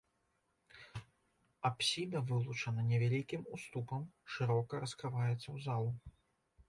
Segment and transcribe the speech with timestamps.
[1.69, 4.01] Апсіда вылучана невялікім уступам,
[4.37, 5.91] шырока раскрываецца ў залу.